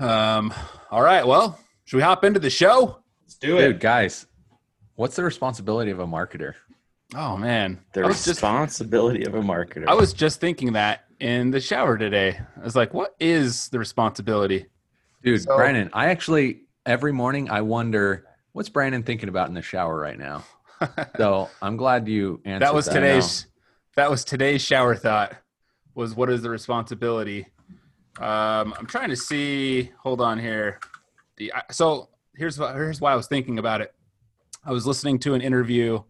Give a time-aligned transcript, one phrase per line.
[0.00, 0.52] Um,
[0.90, 1.26] all right.
[1.26, 2.98] Well, should we hop into the show?
[3.22, 3.62] Let's do it.
[3.62, 4.26] Dude, guys,
[4.94, 6.54] what's the responsibility of a marketer?
[7.14, 9.86] Oh man, the I was just responsibility of a marketer.
[9.88, 12.38] I was just thinking that in the shower today.
[12.56, 14.66] I was like, what is the responsibility?
[15.22, 19.62] Dude, So- Brandon, I actually every morning I wonder what's Brandon thinking about in the
[19.62, 20.44] shower right now.
[21.18, 22.64] So I'm glad you answered.
[22.66, 22.94] that was that.
[22.94, 23.46] today's
[23.96, 25.34] that was today's shower thought
[25.94, 27.46] was what is the responsibility
[28.18, 30.80] um i'm trying to see hold on here.
[31.36, 33.94] The so here's here's why i was thinking about it.
[34.64, 36.02] I was listening to an interview.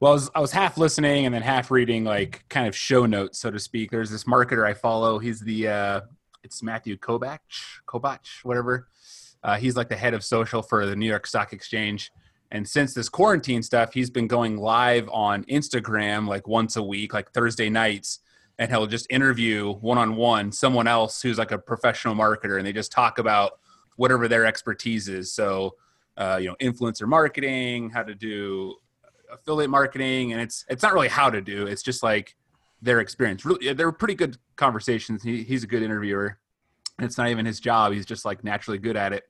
[0.00, 3.06] Well I was, I was half listening and then half reading like kind of show
[3.06, 3.90] notes so to speak.
[3.90, 5.18] There's this marketer i follow.
[5.18, 6.00] He's the uh
[6.42, 7.38] it's matthew kobach
[7.86, 8.88] kobach whatever.
[9.40, 12.10] Uh, he's like the head of social for the new york stock exchange.
[12.50, 17.12] And since this quarantine stuff, he's been going live on Instagram like once a week,
[17.12, 18.20] like Thursday nights,
[18.58, 22.66] and he'll just interview one on one someone else who's like a professional marketer, and
[22.66, 23.52] they just talk about
[23.96, 25.32] whatever their expertise is.
[25.32, 25.76] So,
[26.16, 28.76] uh, you know, influencer marketing, how to do
[29.30, 32.36] affiliate marketing, and it's it's not really how to do; it's just like
[32.82, 33.44] their experience.
[33.44, 35.22] Really, they're pretty good conversations.
[35.22, 36.38] He, he's a good interviewer.
[36.98, 39.24] It's not even his job; he's just like naturally good at it.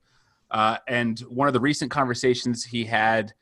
[0.49, 3.33] Uh, and one of the recent conversations he had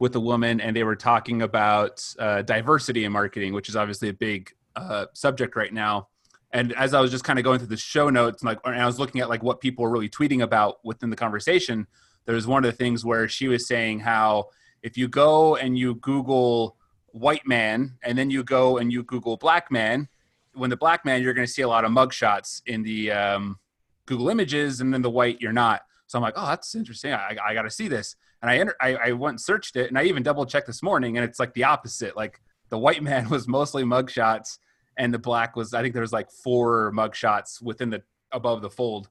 [0.00, 4.08] with a woman, and they were talking about uh, diversity in marketing, which is obviously
[4.08, 6.08] a big uh, subject right now.
[6.52, 8.80] And as I was just kind of going through the show notes, and like, and
[8.80, 11.86] I was looking at like what people were really tweeting about within the conversation.
[12.24, 14.50] There was one of the things where she was saying how
[14.82, 19.36] if you go and you Google white man, and then you go and you Google
[19.36, 20.08] black man,
[20.54, 23.58] when the black man, you're going to see a lot of mugshots in the um,
[24.06, 25.82] Google Images, and then the white, you're not.
[26.06, 27.12] So I'm like, oh, that's interesting.
[27.12, 28.16] I, I got to see this.
[28.42, 31.16] And I, enter, I I went searched it, and I even double checked this morning,
[31.16, 32.16] and it's like the opposite.
[32.16, 34.58] Like the white man was mostly mugshots,
[34.96, 38.02] and the black was I think there was like four mugshots within the
[38.32, 39.08] above the fold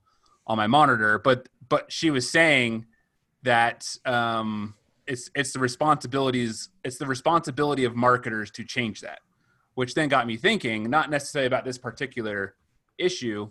[0.48, 1.20] on my monitor.
[1.20, 2.86] But but she was saying
[3.44, 4.76] that um,
[5.08, 9.20] it's it's the responsibilities it's the responsibility of marketers to change that,
[9.76, 12.56] which then got me thinking, not necessarily about this particular
[12.98, 13.50] issue,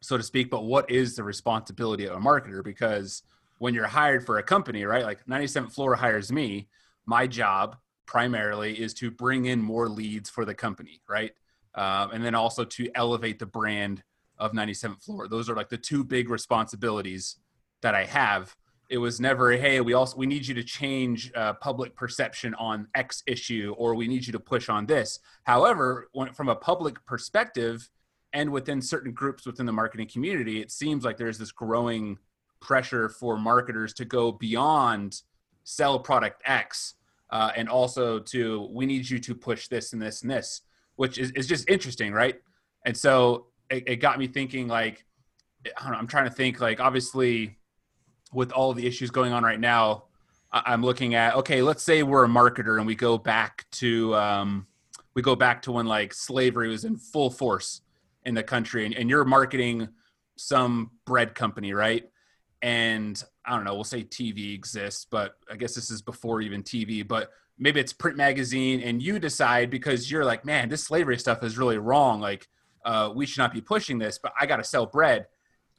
[0.00, 2.62] so to speak, but what is the responsibility of a marketer?
[2.62, 3.22] Because
[3.58, 5.04] when you're hired for a company, right?
[5.04, 6.68] Like 97th Floor hires me,
[7.06, 7.76] my job
[8.06, 11.32] primarily is to bring in more leads for the company, right?
[11.74, 14.02] Um, and then also to elevate the brand
[14.38, 15.28] of 97th Floor.
[15.28, 17.36] Those are like the two big responsibilities
[17.80, 18.54] that I have.
[18.90, 22.88] It was never, hey, we also we need you to change uh, public perception on
[22.94, 25.18] X issue, or we need you to push on this.
[25.44, 27.88] However, when, from a public perspective,
[28.32, 32.18] and within certain groups within the marketing community, it seems like there's this growing
[32.60, 35.22] pressure for marketers to go beyond
[35.64, 36.94] sell product X
[37.30, 40.62] uh, and also to we need you to push this and this and this,
[41.02, 42.36] which is, is just interesting, right?
[42.86, 45.04] And so it, it got me thinking like,
[45.76, 47.58] I don't know, I'm trying to think like obviously
[48.32, 50.04] with all the issues going on right now,
[50.52, 54.68] I'm looking at okay, let's say we're a marketer and we go back to um,
[55.14, 57.80] we go back to when like slavery was in full force
[58.24, 59.88] in the country and, and you're marketing
[60.36, 62.08] some bread company, right?
[62.62, 66.62] And I don't know, we'll say TV exists, but I guess this is before even
[66.62, 71.18] TV, but maybe it's print magazine and you decide because you're like, man, this slavery
[71.18, 72.20] stuff is really wrong.
[72.20, 72.48] Like,
[72.84, 75.26] uh, we should not be pushing this, but I got to sell bread.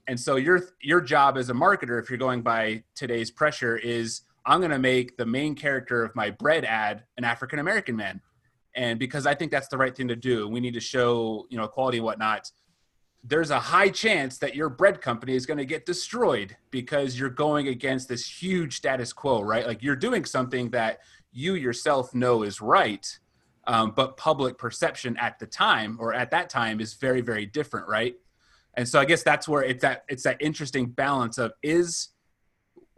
[0.07, 4.21] And so your your job as a marketer, if you're going by today's pressure, is
[4.45, 8.21] I'm going to make the main character of my bread ad an African American man
[8.75, 11.57] and because I think that's the right thing to do, we need to show you
[11.57, 12.51] know quality and whatnot.
[13.23, 17.29] There's a high chance that your bread company is going to get destroyed because you're
[17.29, 19.65] going against this huge status quo, right?
[19.65, 20.99] Like you're doing something that
[21.33, 23.05] you yourself know is right,
[23.67, 27.87] um, but public perception at the time or at that time is very very different,
[27.87, 28.15] right?
[28.75, 32.09] And so I guess that's where it's that it's that interesting balance of is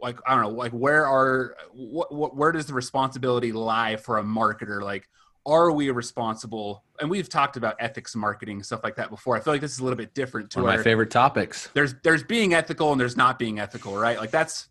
[0.00, 4.18] like I don't know like where are what, what where does the responsibility lie for
[4.18, 5.08] a marketer like
[5.46, 9.52] are we responsible and we've talked about ethics marketing stuff like that before i feel
[9.54, 11.70] like this is a little bit different to One of my favorite topics.
[11.72, 14.68] there's there's being ethical and there's not being ethical right like that's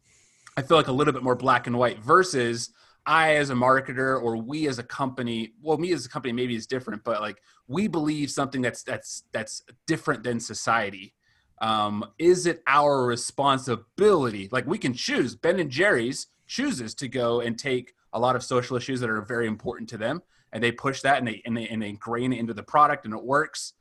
[0.57, 2.71] i feel like a little bit more black and white versus
[3.06, 6.56] i as a marketer or we as a company well me as a company maybe
[6.56, 7.38] is different but like
[7.68, 11.13] we believe something that's that's that's different than society.
[11.62, 14.50] Um, is it our responsibility?
[14.52, 15.36] Like we can choose.
[15.36, 19.22] Ben and jerry's chooses to go and take a lot of social issues that are
[19.22, 20.22] very important to them
[20.52, 23.06] and they push that and they and they, and they ingrain it into the product
[23.06, 23.74] and it works.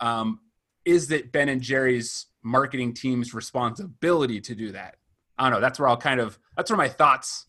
[0.00, 0.40] Um,
[0.84, 4.96] is it ben and jerry's marketing team's responsibility to do that?
[5.38, 5.60] I don't know.
[5.60, 7.46] That's where i'll kind of that's where my thoughts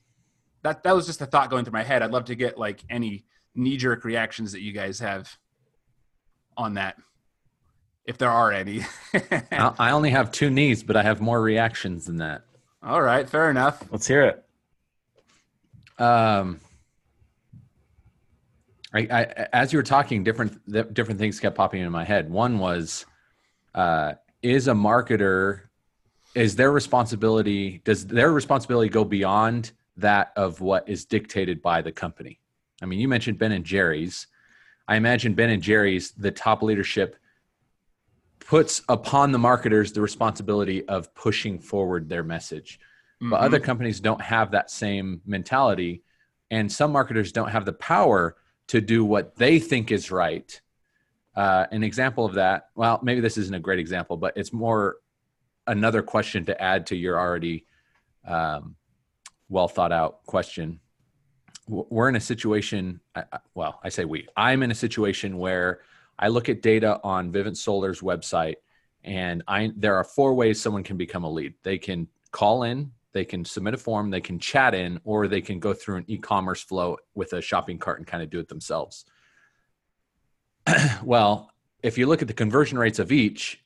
[0.64, 2.84] that that was just a thought going through my head i'd love to get like
[2.90, 3.24] any
[3.56, 5.38] knee-jerk reactions that you guys have
[6.58, 6.98] on that
[8.06, 8.82] if there are any.
[9.52, 12.44] I only have two knees, but I have more reactions than that.
[12.82, 13.84] All right, fair enough.
[13.92, 14.44] Let's hear it.
[16.02, 16.60] Um,
[18.94, 22.30] I, I, as you were talking, different different things kept popping in my head.
[22.30, 23.06] One was,
[23.74, 25.62] uh, is a marketer,
[26.36, 27.82] is their responsibility?
[27.86, 32.40] Does their responsibility go beyond that of what is dictated by the company?
[32.82, 34.28] I mean, you mentioned Ben and Jerry's.
[34.88, 37.16] I imagine Ben and Jerry's, the top leadership
[38.40, 42.80] puts upon the marketers the responsibility of pushing forward their message.
[43.22, 43.30] Mm-hmm.
[43.30, 46.04] But other companies don't have that same mentality.
[46.52, 48.36] And some marketers don't have the power
[48.68, 50.60] to do what they think is right.
[51.36, 54.98] Uh, an example of that, well, maybe this isn't a great example, but it's more
[55.66, 57.66] another question to add to your already
[58.28, 58.76] um,
[59.50, 60.80] well thought out question.
[61.68, 63.00] We're in a situation,
[63.56, 65.80] well, I say we, I'm in a situation where
[66.20, 68.56] I look at data on Vivint Solar's website,
[69.04, 71.54] and I there are four ways someone can become a lead.
[71.64, 75.42] They can call in, they can submit a form, they can chat in, or they
[75.42, 78.50] can go through an e-commerce flow with a shopping cart and kind of do it
[78.50, 79.06] themselves.
[81.04, 81.50] well,
[81.82, 83.64] if you look at the conversion rates of each,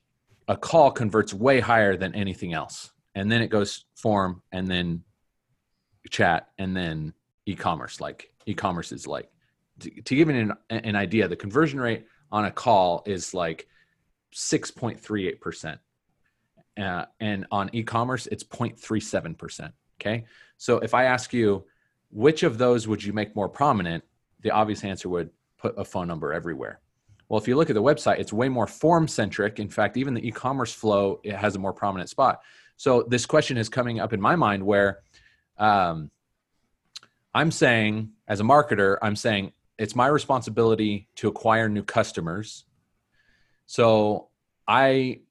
[0.48, 2.92] a call converts way higher than anything else.
[3.16, 5.04] And then it goes form and then
[6.08, 7.14] chat and then
[7.46, 9.30] e-commerce like e-commerce is like
[9.80, 13.68] to, to give an, an idea the conversion rate on a call is like
[14.34, 15.80] 6.38%.
[16.78, 19.72] Uh, and on e-commerce, it's 0.37%.
[20.00, 20.26] Okay.
[20.58, 21.66] So if I ask you,
[22.12, 24.04] which of those would you make more prominent?
[24.42, 26.80] The obvious answer would put a phone number everywhere.
[27.30, 29.60] Well, if you look at the website, it's way more form centric.
[29.60, 32.42] In fact, even the e-commerce flow it has a more prominent spot.
[32.78, 35.00] So this question is coming up in my mind where
[35.58, 36.12] um,
[37.34, 42.66] I'm saying, as a marketer, I'm saying it's my responsibility to acquire new customers.
[43.66, 44.30] So
[44.68, 45.22] I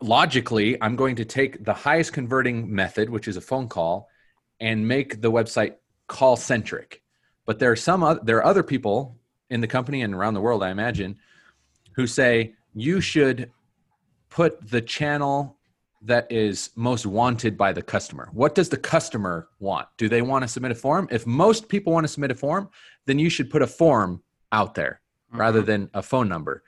[0.00, 4.08] logically, I'm going to take the highest converting method, which is a phone call,
[4.60, 5.74] and make the website
[6.06, 7.02] call centric.
[7.46, 9.18] But there are some there are other people
[9.50, 11.18] in the company and around the world, I imagine,
[11.92, 13.50] who say you should
[14.30, 15.58] put the channel
[16.04, 18.28] that is most wanted by the customer.
[18.32, 19.88] What does the customer want?
[19.96, 21.08] Do they want to submit a form?
[21.10, 22.68] If most people want to submit a form,
[23.06, 24.22] then you should put a form
[24.52, 25.40] out there mm-hmm.
[25.40, 26.62] rather than a phone number.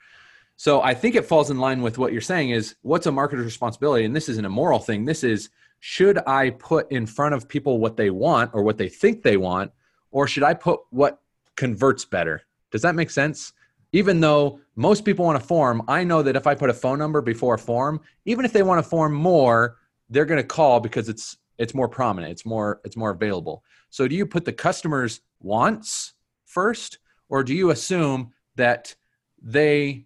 [0.55, 3.45] So I think it falls in line with what you're saying is what's a marketer's
[3.45, 4.05] responsibility?
[4.05, 5.05] And this isn't a moral thing.
[5.05, 5.49] This is
[5.79, 9.37] should I put in front of people what they want or what they think they
[9.37, 9.71] want,
[10.09, 11.21] or should I put what
[11.55, 12.41] converts better?
[12.71, 13.53] Does that make sense?
[13.97, 16.99] Even though most people want a form, I know that if I put a phone
[16.99, 19.77] number before a form, even if they want a form more,
[20.11, 23.63] they're going to call because it's it's more prominent, it's more it's more available.
[23.89, 26.13] So do you put the customer's wants
[26.45, 28.93] first, or do you assume that
[29.41, 30.05] they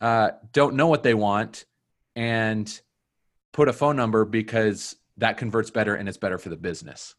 [0.00, 1.66] uh, don't know what they want
[2.14, 2.80] and
[3.52, 7.14] put a phone number because that converts better and it's better for the business?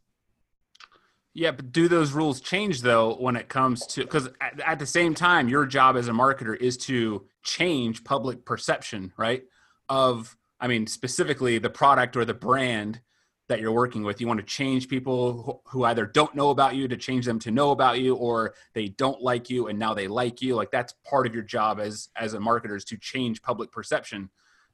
[1.37, 4.87] Yeah, but do those rules change though when it comes to because at, at, the
[4.87, 9.43] same time, your job as a marketer is to change public perception, right?
[9.87, 13.01] Of, I mean, specifically the product or the brand
[13.49, 14.19] that you're working with.
[14.19, 17.51] You want to change people who either don't know about you to change them to
[17.51, 20.55] know about you, or they don't like you and now they like you.
[20.55, 24.31] Like that's part of your job as as a marketer is to change public perception.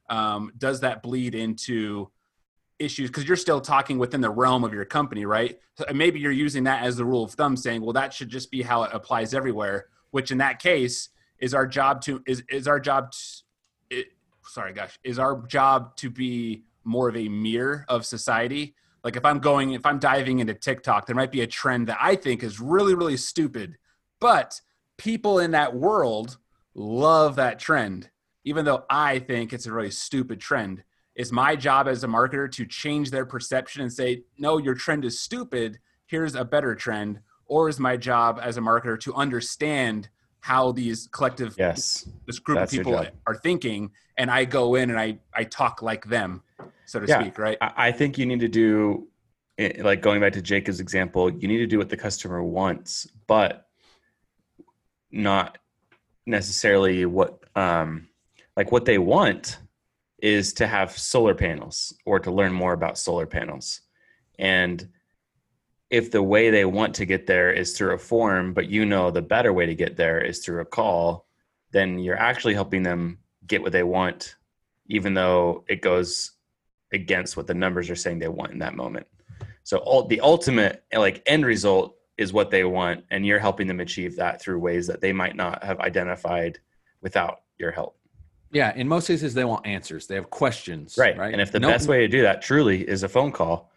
[0.08, 2.10] Um, does that bleed into
[2.78, 5.58] issues because you're still talking within the realm of your company, right?
[5.76, 8.50] So maybe you're using that as the rule of thumb, saying, well, that should just
[8.50, 9.86] be how it applies everywhere.
[10.10, 11.08] Which in that case
[11.38, 13.12] is our job to is is our job.
[13.12, 14.06] To, it,
[14.44, 18.74] sorry, gosh, is our job to be more of a mirror of society.
[19.02, 21.98] Like if I'm going, if I'm diving into TikTok, there might be a trend that
[22.00, 23.76] I think is really, really stupid,
[24.20, 24.60] but
[24.96, 26.38] people in that world
[26.74, 28.10] love that trend,
[28.44, 30.84] even though I think it's a really stupid trend.
[31.14, 35.04] It's my job as a marketer to change their perception and say, no, your trend
[35.04, 35.78] is stupid.
[36.06, 37.20] Here's a better trend.
[37.46, 40.08] Or is my job as a marketer to understand
[40.44, 45.00] how these collective yes this group of people are thinking and i go in and
[45.00, 46.42] i i talk like them
[46.84, 49.08] so to yeah, speak right i think you need to do
[49.56, 53.06] eh, like going back to jacob's example you need to do what the customer wants
[53.26, 53.68] but
[55.10, 55.56] not
[56.26, 58.06] necessarily what um
[58.54, 59.56] like what they want
[60.24, 63.82] is to have solar panels or to learn more about solar panels
[64.38, 64.88] and
[65.90, 69.10] if the way they want to get there is through a form, but you know
[69.10, 71.26] the better way to get there is through a call,
[71.70, 74.36] then you're actually helping them get what they want,
[74.86, 76.32] even though it goes
[76.92, 79.06] against what the numbers are saying they want in that moment.
[79.62, 83.80] So all, the ultimate like end result is what they want, and you're helping them
[83.80, 86.58] achieve that through ways that they might not have identified
[87.02, 87.98] without your help.
[88.54, 90.06] Yeah, in most cases they want answers.
[90.06, 90.96] They have questions.
[90.96, 91.16] Right.
[91.18, 91.32] Right.
[91.32, 93.70] And if the No- best way to do that truly is a phone call,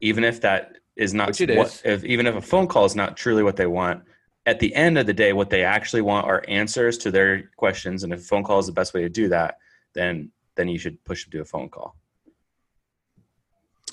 [0.00, 1.82] even if that is not Which it what, is.
[1.84, 4.04] if even if a phone call is not truly what they want,
[4.46, 8.04] at the end of the day, what they actually want are answers to their questions.
[8.04, 9.58] And if a phone call is the best way to do that,
[9.94, 11.96] then then you should push them to a phone call.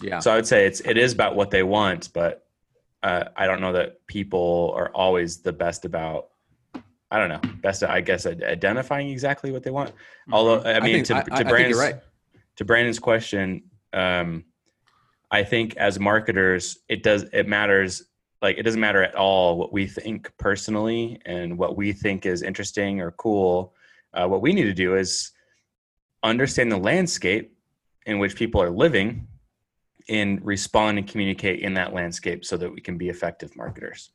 [0.01, 0.19] Yeah.
[0.19, 2.45] So I would say it's it is about what they want, but
[3.03, 6.29] uh, I don't know that people are always the best about.
[7.15, 9.93] I don't know best I guess identifying exactly what they want.
[10.33, 11.95] Although I mean think- to I- I- to I think Brandon's you're right.
[12.57, 14.43] to Brandon's question, um,
[15.31, 18.03] I think as marketers, it does it matters.
[18.41, 22.41] Like it doesn't matter at all what we think personally and what we think is
[22.41, 23.73] interesting or cool.
[24.13, 25.31] Uh, what we need to do is
[26.21, 27.57] understand the landscape
[28.05, 29.25] in which people are living
[30.09, 34.11] and respond and communicate in that landscape so that we can be effective marketers.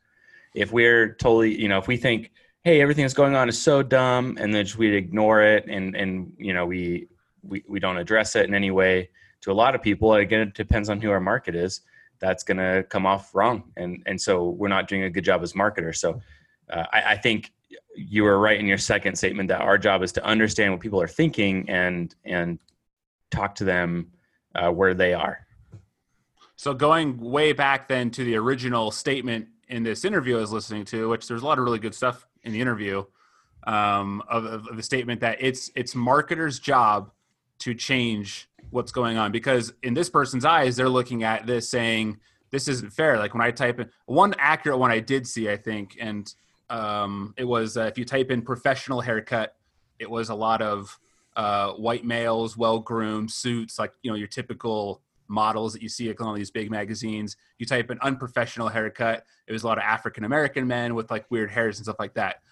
[0.55, 2.31] If we're totally, you know, if we think,
[2.63, 6.33] hey, everything that's going on is so dumb, and then we ignore it and and
[6.39, 7.09] you know we
[7.43, 9.09] we we don't address it in any way
[9.43, 10.15] to a lot of people.
[10.15, 11.81] Again, it depends on who our market is.
[12.19, 15.43] That's going to come off wrong, and and so we're not doing a good job
[15.43, 16.01] as marketers.
[16.01, 16.21] So
[16.71, 17.53] uh, I, I think
[17.97, 21.01] you were right in your second statement that our job is to understand what people
[21.01, 22.59] are thinking and and
[23.31, 24.11] talk to them
[24.55, 25.47] uh, where they are.
[26.57, 30.85] So going way back then to the original statement in this interview I was listening
[30.87, 33.05] to, which there's a lot of really good stuff in the interview,
[33.67, 37.11] um, of, of, the statement that it's it's marketers' job
[37.59, 42.19] to change what's going on because in this person's eyes they're looking at this saying
[42.51, 43.19] this isn't fair.
[43.19, 46.33] Like when I type in one accurate one I did see, I think, and
[46.69, 49.57] um, it was uh, if you type in professional haircut,
[49.99, 50.99] it was a lot of
[51.37, 56.11] uh, white males, well groomed suits, like you know your typical models that you see
[56.11, 57.37] on all these big magazines.
[57.59, 61.25] You type in unprofessional haircut, it was a lot of African American men with like
[61.31, 62.43] weird hairs and stuff like that.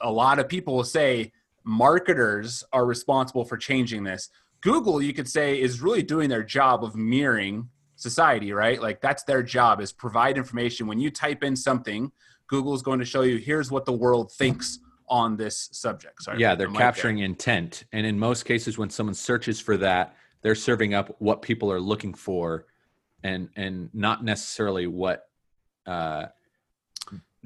[0.00, 1.32] A lot of people will say
[1.64, 4.30] marketers are responsible for changing this.
[4.60, 8.80] Google, you could say, is really doing their job of mirroring society, right?
[8.80, 10.86] Like that's their job is provide information.
[10.86, 12.12] When you type in something,
[12.46, 14.78] Google is going to show you here's what the world thinks
[15.08, 16.22] on this subject.
[16.22, 16.86] Sorry, yeah, they're mic there.
[16.86, 17.84] capturing intent.
[17.92, 21.80] And in most cases, when someone searches for that, they're serving up what people are
[21.80, 22.66] looking for
[23.22, 25.28] and and not necessarily what
[25.86, 26.26] uh,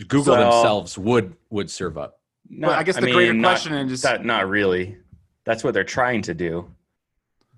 [0.09, 2.21] Google So- themselves would would serve up.
[2.51, 4.97] Well, I guess the greater not- question is just that not really.
[5.45, 6.71] That's what they're trying to do.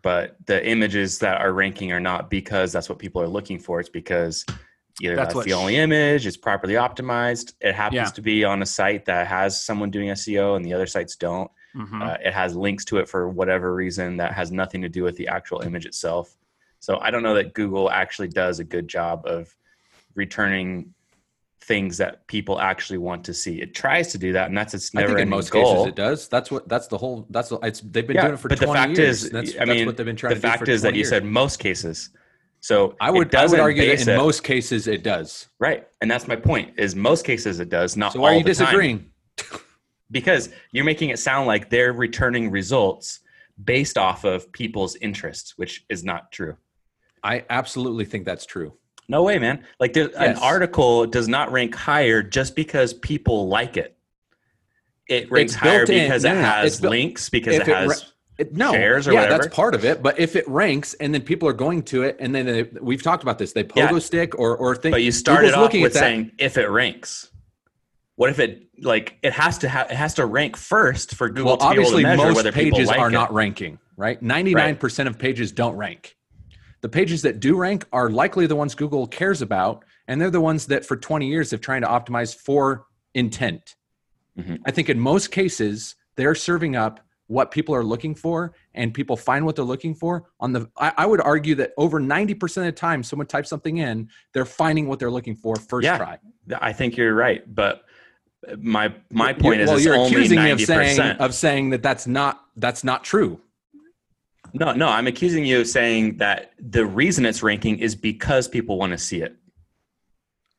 [0.03, 3.81] But the images that are ranking are not because that's what people are looking for.
[3.81, 4.45] It's because
[5.01, 7.55] either That's that's, what the sh- only image, it's properly optimized.
[7.61, 8.05] It happens Yeah.
[8.11, 11.51] to be on a site that has someone doing SEO and the other sites don't.
[11.77, 12.03] Mhm.
[12.03, 15.17] Uh, it has links to it for whatever reason that has nothing to do with
[15.17, 16.37] the actual image itself.
[16.81, 19.55] So I don't know that Google actually does a good job of
[20.15, 20.95] returning
[21.61, 23.61] things that people actually want to see.
[23.63, 25.65] It tries to do that, and that's its I never think in most goal.
[25.65, 26.29] cases it does.
[26.29, 28.59] That's what that's the whole that's the, it's they've been Yeah, doing it for but
[28.61, 29.25] the fact years.
[29.25, 30.83] is, that's, I that's mean, what they've been trying the to do fact for is
[30.83, 31.09] that 20 you years.
[31.09, 32.11] said most cases.
[32.61, 35.49] So I would I would argue that in it- most cases it does.
[35.59, 36.75] right, and that's my point.
[36.79, 39.11] Is most cases it does, not So why all are you the time.
[40.11, 43.21] Because you're making it sound like they're returning results
[43.65, 46.57] based off of people's interests, which is not true.
[47.23, 48.75] I absolutely think that's true.
[49.09, 49.65] No way, man.
[49.81, 53.97] Like there, an article does not rank higher just because people like it.
[55.09, 57.89] It ranks It's higher built in- because it has built- links because it it has
[57.89, 58.09] ra-
[58.39, 59.43] It, no, shares or yeah, whatever.
[59.45, 60.03] that's part of it.
[60.03, 63.03] But if it ranks and then people are going to it, and then they, we've
[63.03, 63.99] talked about this, they pogo Yeah.
[63.99, 64.95] stick or or think.
[64.95, 66.01] but you started Google's off looking with at that.
[66.01, 67.31] saying if it ranks.
[68.17, 71.45] What if it like it has to have it has to rank first for Google
[71.45, 73.13] well, to be able obviously, to measure most whether pages like are it.
[73.13, 73.79] not ranking.
[73.97, 76.17] Right, ninety nine percent of pages don't rank.
[76.81, 80.41] The pages that do rank are likely the ones Google cares about, and they're the
[80.41, 83.75] ones that for twenty years have trying to optimize for intent.
[84.39, 84.61] Mhm.
[84.67, 89.17] I think in most cases they're serving up what people are looking for and people
[89.17, 92.65] find what they're looking for on the I, I would argue that over 90% of
[92.65, 95.97] the time someone types something in they're finding what they're looking for first Yeah.
[95.97, 96.19] try
[96.61, 97.83] I think you're right, but
[98.59, 101.71] my my You're- point is well it's you're only accusing me of saying of saying
[101.71, 103.41] that that's not that's not true
[104.53, 108.79] No, no, I'm accusing you of saying that the reason it's ranking is because people
[108.79, 109.37] want to see it.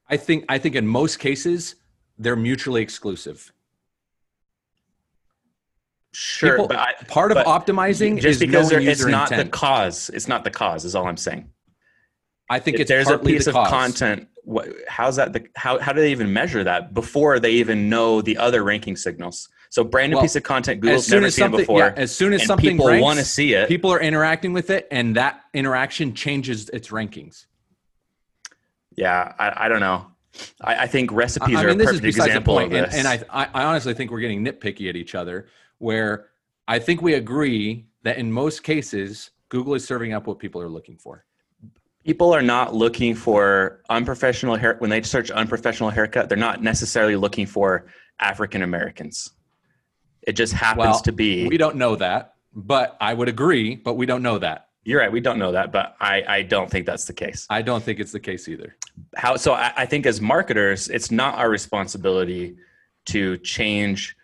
[0.09, 1.75] i think i think in most cases
[2.17, 3.51] they're mutually exclusive
[6.17, 9.51] Sure, People- but I, part of but optimizing just is because it's not intent.
[9.51, 10.09] the cause.
[10.13, 10.85] It's not the cause.
[10.85, 11.49] Is all I'm saying.
[12.49, 14.29] i think If it's there's a piece of content.
[14.45, 15.33] What, how's that?
[15.33, 18.95] The, how how do they even measure that before they even know the other ranking
[18.95, 19.49] signals?
[19.69, 21.79] So brand new Well, piece of content as Google's soon never as seen something before.
[21.79, 23.67] yeah, as soon as and something people want to see it.
[23.67, 27.45] people are interacting with it and that interaction changes its rankings
[28.95, 30.07] yeah, I, I don't know.
[30.61, 32.87] I, I think recipes I are mean, a this is perfect example point, of and,
[32.87, 32.95] this.
[32.95, 35.47] and I, I I honestly think we're getting nitpicky at each other.
[35.77, 36.29] Where
[36.67, 40.69] I think we agree that in most cases, Google is serving up what people are
[40.69, 41.24] looking for.
[42.05, 46.29] People are not looking for unprofessional hair when they search unprofessional haircut.
[46.29, 47.87] They're not necessarily looking for
[48.19, 49.31] African Americans.
[50.21, 51.47] It just happens Well, to be.
[51.47, 54.69] We don't know that, but I would agree, but we don't know that.
[54.83, 55.11] You're right.
[55.11, 57.47] We don't know that, but I, I don't think that's the case.
[57.49, 58.77] I don't think it's the case either.
[59.15, 59.53] How so?
[59.53, 62.55] I, I think as marketers, it's not our responsibility
[63.05, 64.15] to change,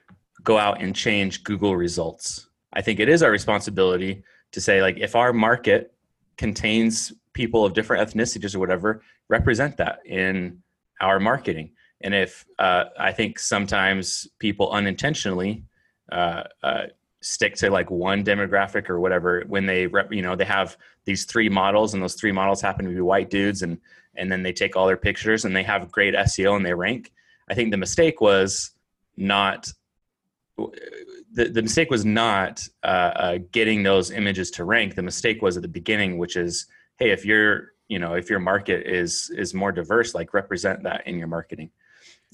[0.43, 2.47] go out and change Google results.
[2.73, 5.95] I think it is our responsibility to say like if our market
[6.37, 10.61] contains people of different ethnicities or whatever, represent that in
[10.99, 11.71] our marketing.
[12.01, 15.63] And if uh, I think sometimes people unintentionally
[16.11, 16.83] uh, uh,
[17.21, 21.25] stick to like one demographic or whatever when they rep, you know they have these
[21.25, 23.77] three models and those three models happen to be white dudes and
[24.15, 27.13] and then they take all their pictures and they have great SEO and they rank.
[27.49, 28.71] I think the mistake was
[29.15, 29.71] not
[31.33, 34.95] the, the mistake was not uh, uh, getting those images to rank.
[34.95, 36.67] The mistake was at the beginning, which is,
[37.01, 41.07] hey, if your you know if your market is is more diverse, like represent that
[41.07, 41.71] in your marketing.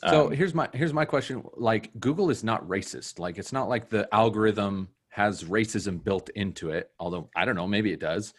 [0.09, 1.43] So Um, here's my here's my question.
[1.55, 3.17] Like Google is not racist.
[3.19, 6.91] Like it's not like the algorithm has racism built into it.
[6.99, 8.33] Although I don't know, maybe it does.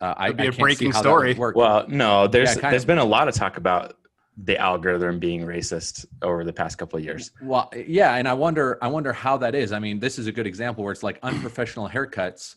[0.00, 1.52] Uh, I, Could be I a can't see breaking how that would story.
[1.54, 2.86] well, no, there's Yeah, kind there's of.
[2.88, 3.94] been a lot of talk about
[4.36, 7.30] the algorithm being racist over the past couple of years.
[7.40, 9.72] Well, yeah, and I wonder, I wonder how that is.
[9.72, 12.56] I mean, this is a good example where it's like unprofessional haircuts.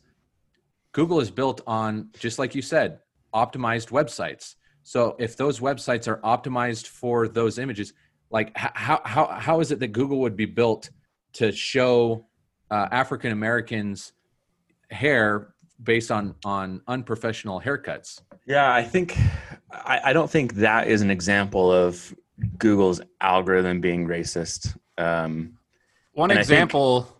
[0.92, 3.00] Google is built on, just like you said,
[3.34, 4.56] optimized websites.
[4.84, 7.94] So if those websites are optimized for those images,
[8.32, 10.90] like how how how is it that Google would be built
[11.34, 12.26] to show
[12.72, 14.14] uh, African Americans
[14.90, 18.22] hair based on on unprofessional haircuts?
[18.46, 19.16] Yeah, I think
[19.72, 22.16] I, I don't think that is an example of
[22.58, 24.76] Google's algorithm being racist.
[24.98, 25.58] Um,
[26.14, 27.16] One And I think- example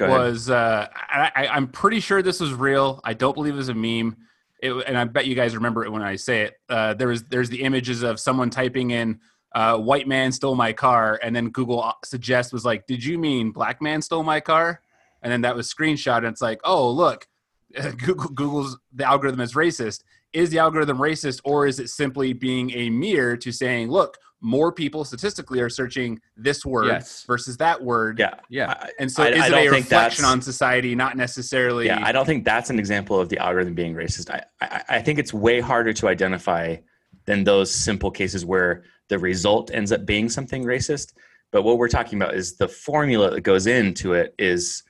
[0.00, 3.00] was uh, I, I, I'm pretty sure this was real.
[3.04, 4.16] I don't believe it was a meme.
[4.64, 6.54] It, and I bet you guys remember it when I say it.
[6.70, 9.20] Uh, there was there's the images of someone typing in
[9.54, 13.50] uh, "white man stole my car," and then Google suggests was like, "Did you mean
[13.50, 14.80] black man stole my car?"
[15.20, 17.28] And then that was screenshot, and it's like, "Oh look,
[17.98, 22.70] Google, Google's the algorithm is racist." Is the algorithm racist, or is it simply being
[22.70, 27.24] a mirror to saying, "Look, more people statistically are searching this word Yes.
[27.26, 28.18] versus that word"?
[28.18, 32.00] yeah, Yeah, And so I- is I it a reflection on society, not necessarily Yeah,
[32.04, 34.30] I don't think that's an example of the algorithm being racist.
[34.30, 36.76] I, I, I think it's way harder to identify
[37.24, 41.14] than those simple cases where the result ends up being something racist.
[41.50, 44.82] But what we're talking about is the formula that goes into it is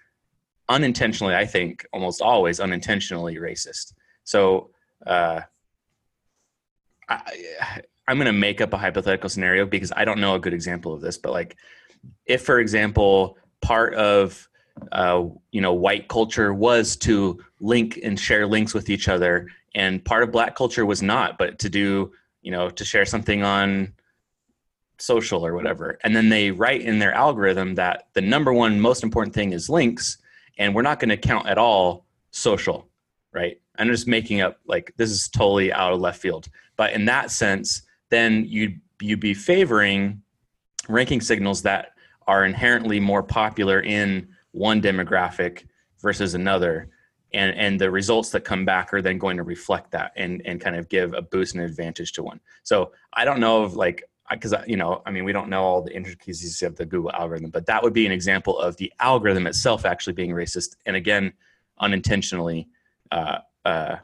[0.69, 3.93] unintentionally, I think, almost always unintentionally racist.
[4.25, 4.71] So
[5.07, 5.43] uh,
[7.09, 10.53] I, I'm going to make up a hypothetical scenario because I don't know a good
[10.53, 11.17] example of this.
[11.17, 11.57] But like,
[12.27, 14.49] if for example, part of
[14.93, 20.05] uh, you know white culture was to link and share links with each other and
[20.05, 22.13] part of black culture was not but to do
[22.43, 23.93] you know to share something on
[24.99, 29.03] social or whatever and then they write in their algorithm that the number one most
[29.03, 30.19] important thing is links
[30.59, 32.89] and we're not going to count at all social
[33.33, 37.05] right i'm just making up like this is totally out of left field but in
[37.05, 37.83] that sense
[38.15, 40.23] then you'd you'd be favoring
[40.89, 41.93] ranking signals that
[42.27, 45.65] are inherently more popular in one demographic
[46.01, 46.89] versus another.
[47.33, 50.61] And and the results that come back are then going to reflect that and and
[50.61, 52.41] kind of give a boost and advantage to one.
[52.63, 55.83] So i don't know of like because you know i mean we don't know all
[55.83, 59.47] the intricacies of the google algorithm but that would be an example of the algorithm
[59.47, 61.33] itself actually being racist and again
[61.81, 62.69] unintentionally
[63.13, 63.97] uh, uh,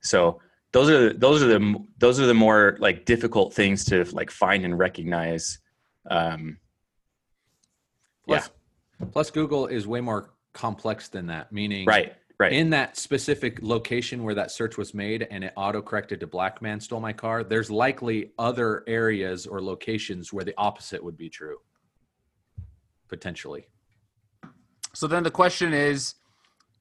[0.00, 0.40] so
[0.72, 4.64] those are those are the those are the more like difficult things to like find
[4.64, 5.58] and recognize
[6.10, 6.58] um,
[8.28, 8.50] Plus,
[9.12, 11.50] plus Google is way more complex than that.
[11.50, 15.82] Meaning, right right in that specific location where that search was made and it auto
[15.82, 20.54] corrected to black man stole my car, there's likely other areas or locations where the
[20.56, 21.56] opposite would be true.
[23.08, 23.66] Potentially.
[24.94, 26.14] So then the question is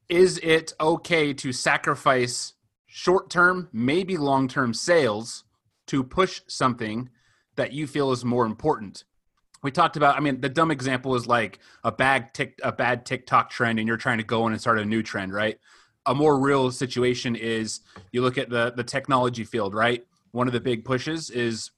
[0.10, 2.54] is it okay to sacrifice
[2.98, 5.44] short-term, maybe long-term sales
[5.86, 7.08] to push something
[7.56, 9.04] that you feel is more important?
[9.62, 13.06] We talked about I mean the dumb example is like a bad tick a bad
[13.06, 15.60] TikTok trend and you're trying to go in and start a new trend, right?
[16.08, 17.82] A more real situation is
[18.12, 20.04] you look at the the technology field, right?
[20.32, 21.70] One of the big pushes is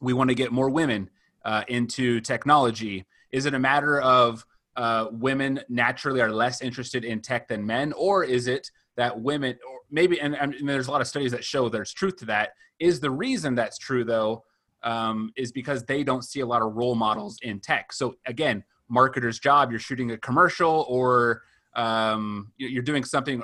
[0.00, 1.10] we want to get more women
[1.44, 3.04] uh, into technology.
[3.32, 4.46] Is it a matter of
[4.76, 9.58] uh, women naturally are less interested in tech than men, or is it that women,
[9.92, 12.50] maybe, and, and there's a lot of studies that show there's truth to that.
[12.80, 14.44] Is the reason that's true though,
[14.82, 17.92] um, is because they don't see a lot of role models in tech.
[17.92, 21.42] So again, marketer's job, you're shooting a commercial or
[21.76, 23.42] um, you- you're doing something.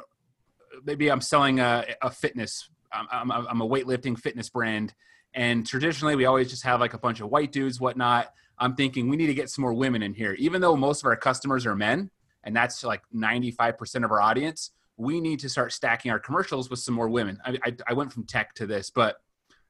[0.84, 2.68] Maybe I'm selling a, a fitness.
[2.92, 4.94] I'm, I'm, I'm a weightlifting fitness brand,
[5.34, 8.32] and traditionally we always just have like a bunch of white dudes, whatnot.
[8.58, 11.06] I'm thinking we need to get some more women in here, even though most of
[11.06, 12.11] our customers are men,
[12.44, 14.70] and that's like 95% of our audience.
[14.98, 17.38] We need to start stacking our commercials with some more women.
[17.44, 19.16] I, I, I went from tech to this, but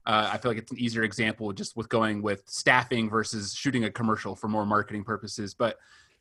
[0.05, 3.85] uh, I feel like it's an easier example just with going with staffing versus shooting
[3.85, 5.55] a commercial for more marketing purposes.
[5.55, 5.77] But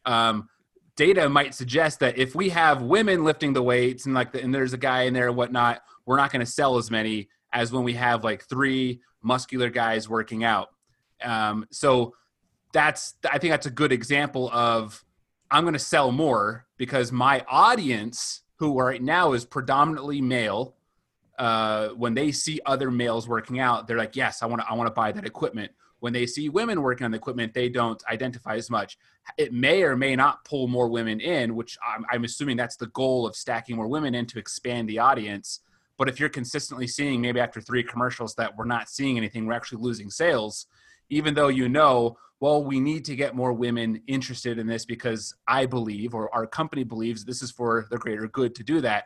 [0.06, 0.50] um,
[0.98, 4.54] data might suggest that if we have women lifting the weights and like the, and
[4.54, 7.72] there's a guy in there and whatnot, we're not going to sell as many as
[7.72, 10.70] when we have like three muscular guys working out.
[11.24, 12.14] Um, so
[12.74, 15.04] that's I think that's a good example of
[15.50, 20.76] I'm going to sell more because my audience, who right now is predominantly male,
[21.38, 24.70] uh, when they see other males working out, they're like, "Yes, I want to.
[24.70, 27.70] I want to buy that equipment." When they see women working on the equipment, they
[27.70, 28.98] don't identify as much.
[29.38, 32.88] It may or may not pull more women in, which I'm, I'm assuming that's the
[32.88, 35.62] goal of stacking more women in to expand the audience.
[35.98, 39.54] But if you're consistently seeing maybe after three commercials that we're not seeing anything, we're
[39.54, 40.68] actually losing sales,
[41.10, 45.36] even though you know, well, we need to get more women interested in this because
[45.48, 49.06] I believe, or our company believes, this is for the greater good to do that.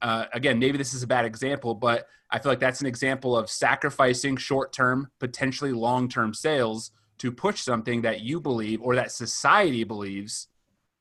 [0.00, 3.36] Uh, again, maybe this is a bad example, but I feel like that's an example
[3.36, 8.96] of sacrificing short term, potentially long term sales to push something that you believe or
[8.96, 10.48] that society believes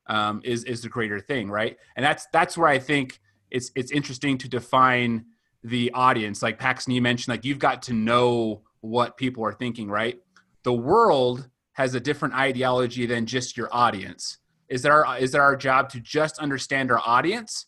[0.07, 1.77] um, is is the greater thing, right?
[1.95, 3.19] And that's that's where I think
[3.49, 5.25] it's it's interesting to define
[5.63, 6.41] the audience.
[6.41, 10.19] Like Paxton, you mentioned, like you've got to know what people are thinking, right?
[10.63, 14.37] The world has a different ideology than just your audience.
[14.69, 17.67] Is that our is it our job to just understand our audience,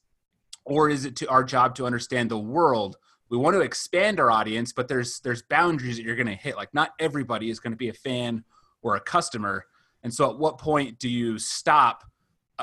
[0.66, 2.98] or is it to our job to understand the world?
[3.30, 6.56] We want to expand our audience, but there's there's boundaries that you're going to hit.
[6.56, 8.44] Like not everybody is going to be a fan
[8.82, 9.66] or a customer,
[10.04, 12.04] and so at what point do you stop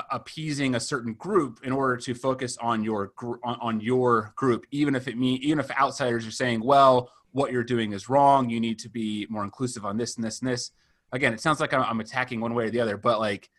[0.09, 3.11] appeasing a certain group in order to focus on your
[3.43, 7.51] on, on your group, even if it mean even if outsiders are saying, well, what
[7.51, 8.49] you're doing is wrong.
[8.49, 10.71] You need to be more inclusive on this and this and this.
[11.11, 13.49] Again, it sounds like I'm, attacking one way or the other, but like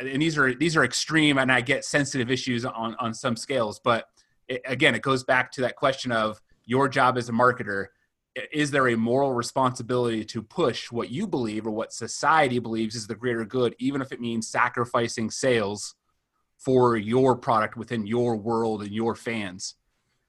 [0.00, 3.78] and these are these are extreme and i get sensitive issues on on some scales
[3.78, 4.08] but
[4.48, 7.86] it, again it goes back to that question of your job as a marketer.
[8.50, 13.06] Is there a moral responsibility to push what you believe or what society believes is
[13.06, 15.94] the greater good even if it means sacrificing sales
[16.56, 19.74] for your product within your world and your fans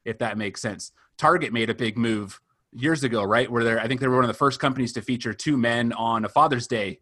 [0.04, 0.92] if that makes sense?
[1.18, 2.42] Target made a big move
[2.76, 5.02] years ago right where they're i think they were one of the first companies to
[5.02, 7.00] feature two men on a father's day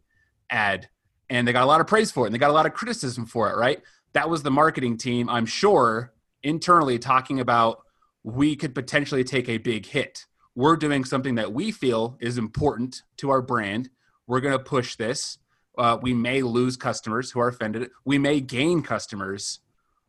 [0.50, 0.90] ad
[1.30, 2.74] and they got a lot of praise for it and they got a lot of
[2.74, 3.82] criticism for it right?
[4.14, 7.84] That was the marketing team i'm sure internally talking about
[8.24, 10.26] we could potentially take a big hit.
[10.56, 13.90] We're doing something that we feel is important to our brand.
[14.28, 15.38] We're going to push this.
[15.78, 17.90] Uh, we may lose customers who are offended.
[18.06, 19.60] We may gain customers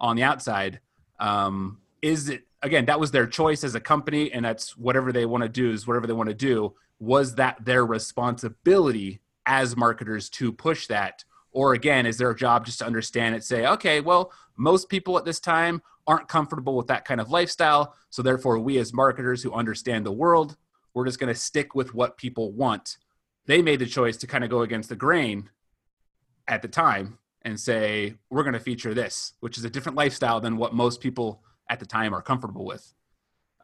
[0.01, 0.81] on the outside.
[1.21, 5.27] Um, is it again that was their choice as a company and that's whatever they
[5.27, 6.75] want to do is whatever they want to do.
[6.99, 11.25] Was that their responsibility as marketers to push that?
[11.51, 15.25] Or again is their job just to understand it say okay well most people at
[15.25, 19.53] this time aren't comfortable with that kind of lifestyle so therefore we as marketers who
[19.53, 20.57] understand the world
[20.95, 22.99] we're just going to stick with what people want.
[23.47, 25.51] They made the choice to kind of go against the grain
[26.49, 30.41] at the time and say we're going to feature this which is a different lifestyle
[30.41, 32.93] than what most people at the time are comfortable with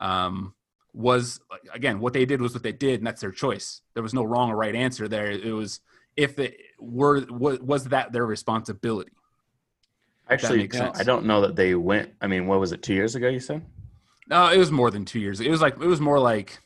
[0.01, 0.55] um,
[0.93, 1.41] was
[1.73, 4.25] again what they did was what they did and that's their choice there was no
[4.25, 5.81] wrong or right answer there it was
[6.17, 9.13] if it were was, was that their responsibility
[10.31, 10.93] Actually, makes you know.
[10.95, 12.13] I don't know that they went.
[12.21, 12.83] I mean, what was it?
[12.83, 13.65] Two years ago, you said?
[14.29, 16.59] no it was more than two years it was like it was more like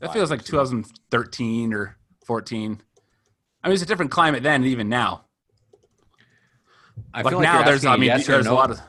[0.00, 2.82] that Five feels like 2013 or 14
[3.62, 5.24] i mean it's a different climate then and even now
[7.14, 8.52] I like feel like now you're there's asking i a mean yes there's no.
[8.52, 8.80] a lot of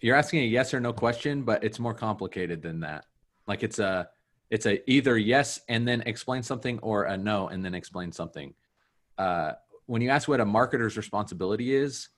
[0.00, 3.04] You're asking a yes or no question, but it's more complicated than that.
[3.46, 4.08] Like it's a
[4.50, 8.54] it's a either yes and then explain something or a no and then explain something.
[9.18, 9.52] Uh,
[9.86, 12.08] when you ask what a marketer's responsibility is,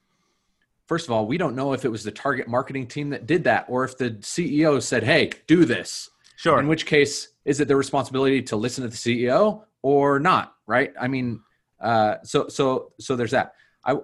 [0.87, 3.45] first of all, we don't know if it was the target marketing team that did
[3.45, 7.69] that or if the CEO said, "Hey, do this." sure In which case, is it
[7.69, 10.55] their responsibility to listen to the CEO or not?
[10.67, 10.93] Right?
[11.01, 11.41] I mean,
[11.81, 13.55] uh, so so so there's that.
[13.85, 13.97] I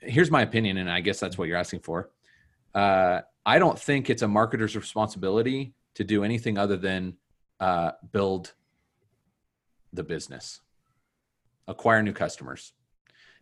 [0.00, 2.10] here's my opinion, and I guess that's what you're asking for.
[2.74, 7.16] Uh, I don't think it's a marketer's responsibility to do anything other than
[7.60, 8.52] uh, build
[9.92, 10.60] the business,
[11.68, 12.72] acquire new customers.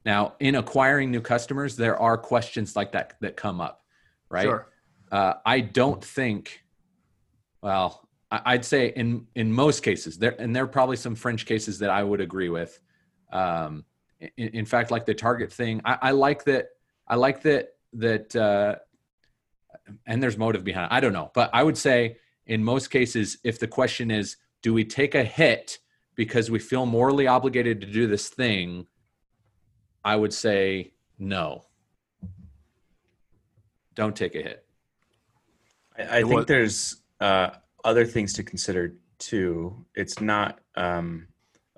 [0.05, 3.85] Now, in acquiring new customers, there are questions like that that come up,
[4.29, 4.43] right?
[4.43, 4.69] sure
[5.13, 6.65] uh, I don't think.
[7.61, 11.79] Well, I'd say in in most cases there, and there are probably some French cases
[11.81, 12.81] that I would agree with.
[13.31, 13.85] Um,
[14.21, 16.69] in, in fact, like the Target thing, I, I like that.
[17.07, 18.77] I like that that uh,
[20.07, 20.95] and there's motive behind it.
[20.95, 22.17] I don't know, but I would say
[22.47, 25.79] in most cases, if the question is, do we take a hit
[26.15, 28.87] because we feel morally obligated to do this thing?
[30.05, 31.67] I would say no.
[33.95, 34.67] Don't take a hit.
[35.97, 37.51] I, I think there's uh,
[37.85, 39.85] other things to consider too.
[39.95, 41.29] It's not um,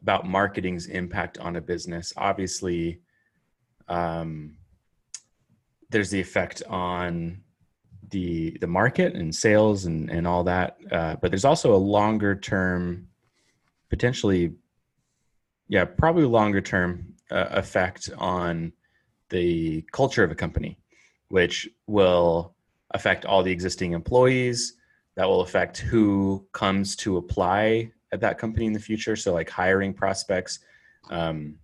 [0.00, 2.12] about marketing's impact on a business.
[2.16, 3.00] Obviously,
[3.88, 4.56] um,
[5.90, 7.42] there's the effect on
[8.14, 10.78] the the market and sales and and all that.
[10.90, 13.08] Uh, but there's also a longer term,
[13.90, 14.54] potentially,
[15.68, 18.72] yeah, probably longer term uh, effect on
[19.30, 20.78] the culture of a company,
[21.28, 22.54] which will
[22.92, 24.74] affect all the existing employees.
[25.16, 29.16] That will affect who comes to apply at that company in the future.
[29.16, 30.60] So like hiring prospects.
[31.10, 31.56] Um,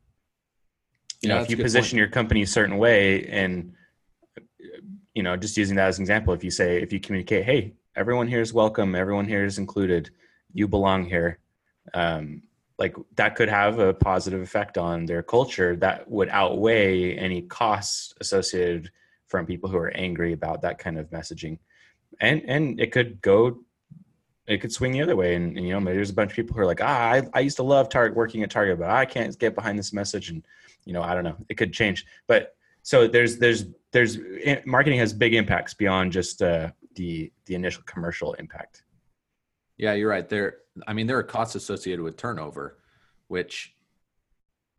[1.21, 1.99] you yeah, know, if you position point.
[1.99, 3.75] your company a certain way and
[5.15, 7.75] you know, just using that as an example, if you say, if you communicate, hey,
[7.97, 10.11] everyone here is welcome, everyone here is included,
[10.53, 11.39] you belong here,
[11.95, 12.43] um,
[12.79, 18.15] like that could have a positive effect on their culture that would outweigh any costs
[18.21, 18.91] associated
[19.27, 21.59] from people who are angry about that kind of messaging.
[22.21, 23.61] And and it could go
[24.47, 25.37] it could swing the other way.
[25.37, 27.23] And, and, you know, maybe there's a bunch of people who are like, ah, I,
[27.35, 30.29] I used to love Target working at Target, but I can't get behind this message.
[30.29, 30.45] And,
[30.85, 32.05] you know, I don't know, it could change.
[32.27, 37.55] But so there's there's there's eh, marketing has big impacts beyond just uh, the the
[37.55, 38.85] initial commercial impact.
[39.77, 40.29] Yeah, you're right.
[40.29, 42.79] There, I mean, there are costs associated with turnover,
[43.29, 43.75] which,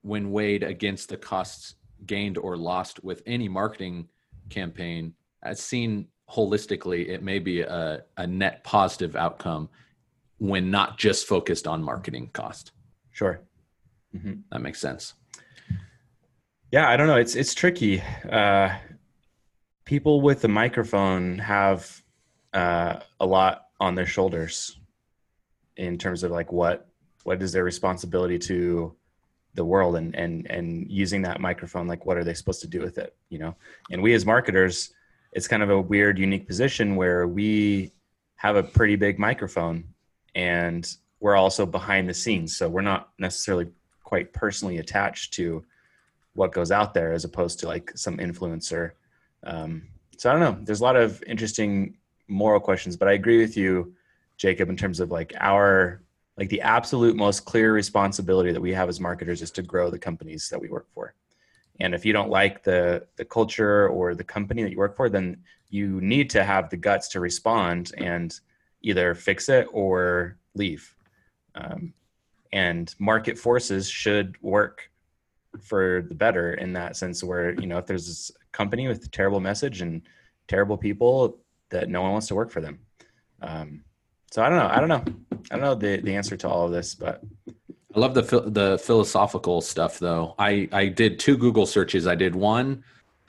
[0.03, 4.09] when weighed against the costs gained or lost with any marketing
[4.49, 9.69] campaign, as seen holistically, it may be a, a net positive outcome
[10.37, 12.71] when not just focused on marketing cost.
[13.09, 13.41] Sure,
[14.15, 14.33] mm-hmm.
[14.51, 15.15] that makes sense.
[16.71, 17.17] Yeah, I don't know.
[17.17, 18.01] It's it's tricky.
[18.29, 18.73] Uh,
[19.83, 22.01] people with the microphone have
[22.53, 24.79] uh, a lot on their shoulders
[25.75, 26.87] in terms of like what
[27.23, 28.95] what is their responsibility to
[29.53, 32.79] the world and and and using that microphone like what are they supposed to do
[32.79, 33.53] with it you know
[33.91, 34.93] and we as marketers
[35.33, 37.91] it's kind of a weird unique position where we
[38.35, 39.83] have a pretty big microphone
[40.35, 43.67] and we're also behind the scenes so we're not necessarily
[44.03, 45.63] quite personally attached to
[46.33, 48.91] what goes out there as opposed to like some influencer.
[49.43, 49.83] Um,
[50.17, 50.63] so I don't know.
[50.63, 53.93] There's a lot of interesting moral questions, but I agree with you,
[54.37, 56.03] Jacob, in terms of like our
[56.37, 59.99] like the absolute most clear responsibility that we have as marketers is to grow the
[59.99, 61.13] companies that we work for.
[61.79, 65.09] And if you don't like the the culture or the company that you work for,
[65.09, 65.37] then
[65.69, 68.39] you need to have the guts to respond and
[68.81, 70.95] either fix it or leave.
[71.55, 71.93] Um,
[72.53, 74.90] and market forces should work
[75.59, 79.09] for the better in that sense where you know if there's this company with a
[79.09, 80.01] terrible message and
[80.47, 82.79] terrible people that no one wants to work for them.
[83.41, 83.83] Um,
[84.31, 84.67] so i don't know.
[84.67, 85.03] I don't know.
[85.51, 87.21] I don't know the, the answer to all of this but
[87.93, 90.35] i love the the philosophical stuff though.
[90.39, 92.07] I i did two google searches.
[92.07, 92.83] I did one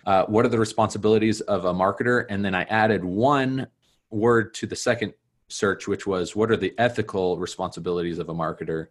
[0.04, 2.26] uh, what are the responsibilities of a marketer?
[2.28, 3.66] And then i added one
[4.10, 5.14] word to the second
[5.48, 8.86] search which was what are the ethical responsibilities of a marketer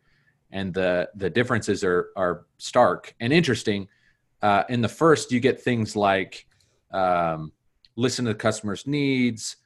[0.51, 3.87] and the the differences are are stark and interesting.
[4.41, 6.47] Uh, in the first, you get things like
[6.91, 7.51] um,
[7.95, 9.57] listen to the customer's needs,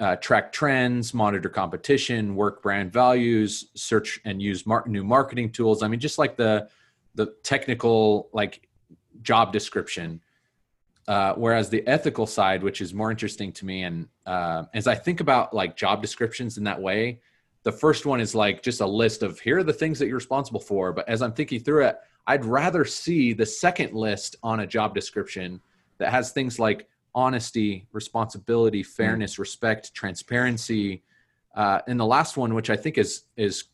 [0.00, 5.82] uh, track trends, monitor competition, work brand values, search and use mar- new marketing tools.
[5.82, 6.68] I mean, just like the
[7.14, 8.68] the technical like
[9.22, 10.20] job description.
[11.08, 14.94] Uh, whereas the ethical side, which is more interesting to me, and uh, as I
[14.94, 17.20] think about like job descriptions in that way,
[17.64, 20.16] the first one is like just a list of here are the things that you're
[20.16, 20.92] responsible for.
[20.92, 21.96] But as I'm thinking through it,
[22.26, 25.60] I'd rather see the second list on a job description
[25.98, 28.88] that has things like honesty, responsibility, hmm.
[28.88, 29.40] fairness, mm.
[29.40, 31.02] respect, transparency.
[31.54, 33.64] Uh, and the last one, which I think is is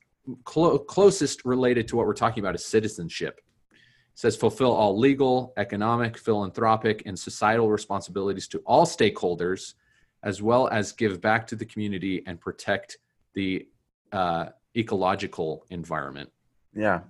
[0.44, 3.40] clo- closest related to what we're talking about, is citizenship.
[3.70, 3.78] It
[4.14, 9.74] says fulfill all legal, economic, philanthropic, and societal responsibilities to all stakeholders,
[10.24, 12.98] as well as give back to the community and protect
[13.34, 13.68] the
[14.12, 16.30] uh, ecological environment.
[16.74, 17.00] Yeah.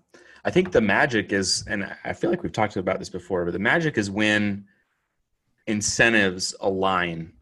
[0.44, 3.52] I think the magic is, and I feel like we've talked about this before, but
[3.52, 4.64] the magic is when
[5.66, 7.32] incentives align.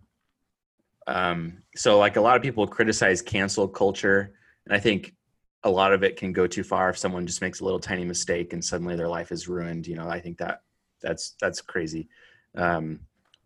[1.06, 5.14] Um, so, like a lot of people criticize cancel culture, and I think
[5.62, 8.04] a lot of it can go too far if someone just makes a little tiny
[8.04, 9.86] mistake and suddenly their life is ruined.
[9.86, 10.62] You know, I think that
[11.00, 12.08] that's that's crazy.
[12.56, 13.00] Um,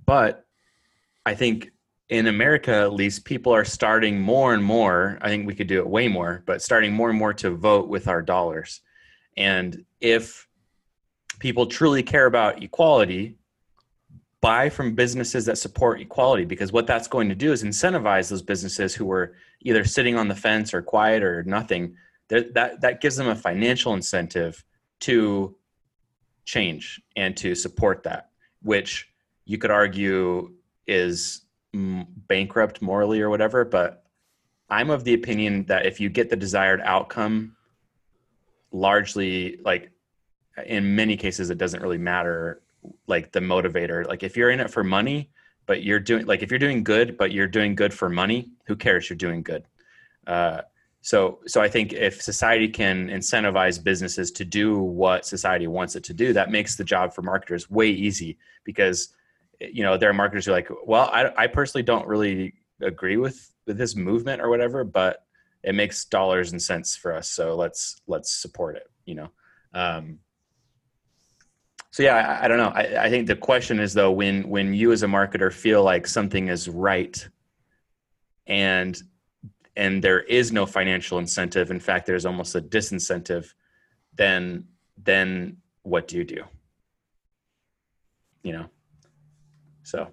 [0.07, 0.47] but
[1.27, 1.73] I think
[2.11, 5.17] in America, at least, people are starting more and more.
[5.23, 7.89] I think we could do it way more, but starting more and more to vote
[7.89, 8.81] with our dollars.
[9.37, 10.49] And if
[11.39, 13.39] people truly care about equality,
[14.41, 18.43] buy from businesses that support equality because what that's going to do is incentivize those
[18.43, 21.95] businesses who were either sitting on the fence or quiet or nothing
[22.29, 24.65] that that gives them a financial incentive
[25.01, 25.55] to
[26.45, 28.31] change and to support that
[28.63, 29.11] which
[29.45, 30.55] you could argue
[30.87, 34.05] is bankrupt morally or whatever but
[34.69, 37.55] i'm of the opinion that if you get the desired outcome
[38.73, 39.91] largely like
[40.67, 42.63] in many cases it doesn't really matter
[43.07, 44.07] like the motivator.
[44.07, 45.31] Like if you're in it for money
[45.67, 48.77] but you're doing like if you're doing good but you're doing good for money who
[48.77, 49.09] cares?
[49.09, 49.65] You're doing good.
[50.27, 50.63] Uh,
[51.03, 56.05] so so i think if society can incentivize businesses to do what society wants it
[56.05, 59.15] to do that makes the job for marketers way easy because
[59.61, 63.17] you know there are marketers who are like well i, I personally don't really agree
[63.17, 65.25] with with this movement or whatever but
[65.63, 69.31] it makes dollars and cents for us so let's let's support it you know?
[69.75, 70.21] Um,
[71.91, 72.69] so yeah I, I, don't know.
[72.69, 76.07] I, I think the question is though when when you as a marketer feel like
[76.07, 77.29] something is right
[78.47, 79.01] and
[79.77, 83.53] and there is no financial incentive in fact there's almost a disincentive
[84.15, 84.65] then
[84.97, 86.45] then what do you do?
[88.43, 88.67] You know
[89.91, 90.09] so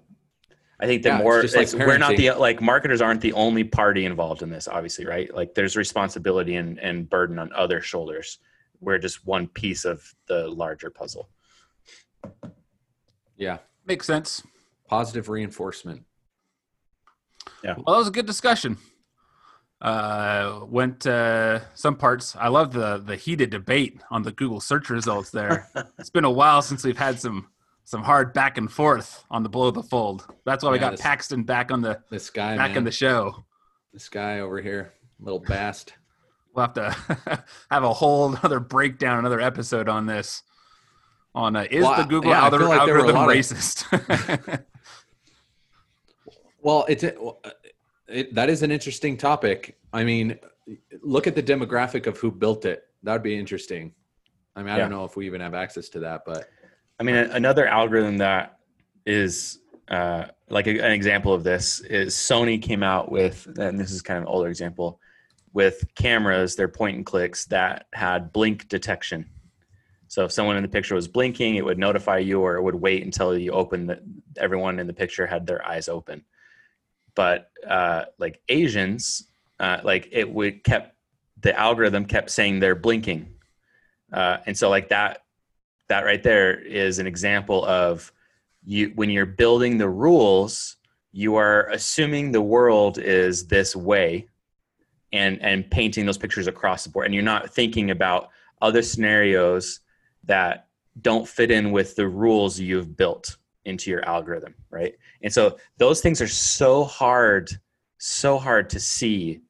[0.79, 4.05] i think the yeah, more like we're not the like marketers aren't the only party
[4.05, 5.33] involved in this obviously right?
[5.33, 8.39] Like there's responsibility and, and burden on other shoulders.
[8.79, 11.29] We're just one piece of the larger puzzle.
[13.37, 13.57] Yeah.
[13.85, 14.43] Makes sense.
[14.87, 16.03] Positive reinforcement.
[17.63, 17.75] Yeah.
[17.75, 18.77] Well that was a good discussion.
[19.81, 22.35] Uh went uh some parts.
[22.35, 25.69] I love the the heated debate on the google search results there.
[25.99, 27.47] It's been a while since we've had some
[27.87, 30.91] some hard back and forth on the below the fold that's why yeah, we got
[30.91, 32.79] this, paxton back on the this guy back man.
[32.79, 33.45] in the show
[33.93, 35.93] this guy over here little bast
[36.53, 40.43] we'll have to have a whole other breakdown another episode on this
[41.33, 44.59] on uh, is well, the google yeah, algorithm, like algorithm racist of...
[46.61, 47.05] well it's
[48.07, 49.77] it, that is an interesting topic.
[49.93, 50.39] I mean,
[51.01, 52.83] look at the demographic of who built it.
[53.03, 53.93] That would be interesting.
[54.55, 54.83] I mean, I yeah.
[54.83, 56.49] don't know if we even have access to that, but
[56.99, 58.59] I mean, another algorithm that
[59.05, 63.91] is uh, like a, an example of this is Sony came out with, and this
[63.91, 64.99] is kind of an older example,
[65.53, 69.29] with cameras, their point and clicks that had blink detection.
[70.07, 72.75] So if someone in the picture was blinking, it would notify you, or it would
[72.75, 74.01] wait until you opened that
[74.37, 76.23] everyone in the picture had their eyes open
[77.17, 79.23] but uh, like Asians,
[79.59, 80.95] uh, like it would kept
[81.41, 83.33] the algorithm kept saying they're blinking,
[84.13, 85.23] uh, and so like that
[85.89, 88.11] that right there is an example of
[88.65, 90.77] you when you're building the rules,
[91.11, 94.27] you are assuming the world is this way,
[95.13, 98.29] and and painting those pictures across the board, and you're not thinking about
[98.61, 99.79] other scenarios
[100.25, 100.67] that
[101.01, 104.95] don't fit in with the rules you've built into your algorithm, right?
[105.21, 107.49] And so those things are so hard,
[107.97, 109.41] so hard to see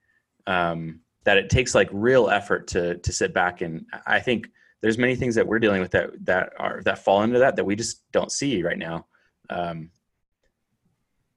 [0.45, 4.49] um, that it takes like real effort to to sit back and I think
[4.81, 7.65] there's many things that we're dealing with that that are that fall into that that
[7.65, 9.05] we just don't see right now.
[9.49, 9.91] Um,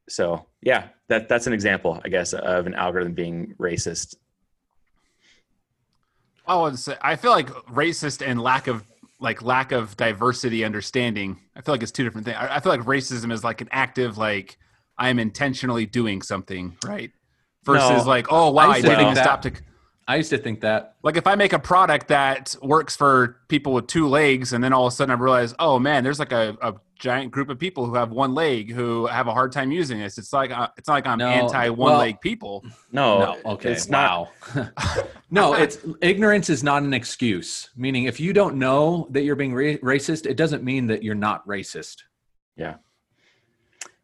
[0.08, 4.16] so yeah, that that's an example, I guess, of an algorithm being racist.
[6.46, 8.84] I would say I feel like racist and lack of
[9.20, 12.80] like lack of diversity understanding i feel like it's two different things i, feel like
[12.80, 14.58] racism is like an active like
[14.98, 17.12] i'm intentionally doing something right
[17.64, 19.52] versus no, like oh wow i, I didn't stop to
[20.10, 23.72] i used to think that like if i make a product that works for people
[23.72, 26.32] with two legs and then all of a sudden i realize oh man there's like
[26.32, 29.72] a, a giant group of people who have one leg who have a hard time
[29.72, 30.18] using this.
[30.18, 32.64] It's like uh, it's not like I'm no, anti one well, leg people.
[32.92, 34.28] No, no okay, it's wow.
[35.30, 37.70] no, it's ignorance is not an excuse.
[37.74, 41.14] Meaning, if you don't know that you're being ra- racist, it doesn't mean that you're
[41.14, 42.02] not racist.
[42.56, 42.76] Yeah,